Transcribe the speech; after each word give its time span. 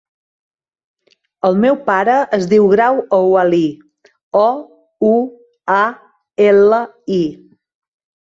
El 1.49 1.57
meu 1.65 1.75
pare 1.89 2.13
es 2.37 2.47
diu 2.53 2.69
Grau 2.71 2.97
Ouali: 3.17 3.61
o, 4.39 4.45
u, 5.09 5.13
a, 5.75 5.83
ela, 6.49 6.81
i. 7.21 7.23